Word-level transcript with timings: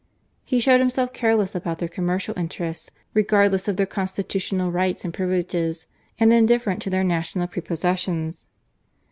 He 0.43 0.59
showed 0.59 0.79
himself 0.79 1.13
careless 1.13 1.53
about 1.53 1.77
their 1.77 1.87
commercial 1.87 2.35
interests, 2.35 2.89
regardless 3.13 3.67
of 3.67 3.77
their 3.77 3.85
constitutional 3.85 4.71
rights 4.71 5.05
and 5.05 5.13
privileges, 5.13 5.85
and 6.19 6.33
indifferent 6.33 6.81
to 6.81 6.89
their 6.89 7.03
national 7.03 7.45
prepossessions. 7.45 8.47